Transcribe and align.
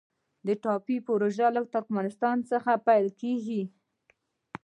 ټاپي 0.63 0.97
پروژه 1.07 1.47
له 1.55 1.61
ترکمنستان 1.73 2.37
پیلیږي 2.85 3.63